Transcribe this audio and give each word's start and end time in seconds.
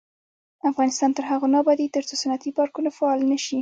افغانستان 0.69 1.09
تر 1.17 1.23
هغو 1.31 1.47
نه 1.53 1.57
ابادیږي، 1.63 1.93
ترڅو 1.95 2.13
صنعتي 2.21 2.49
پارکونه 2.57 2.89
فعال 2.97 3.19
نشي. 3.31 3.57